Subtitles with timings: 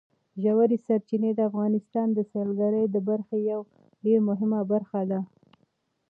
[0.43, 3.67] ژورې سرچینې د افغانستان د سیلګرۍ د برخې یوه
[4.03, 5.19] ډېره مهمه برخه ده.